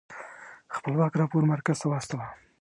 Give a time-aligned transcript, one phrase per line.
[0.75, 2.25] خپلواک راپور مرکز ته واستوه.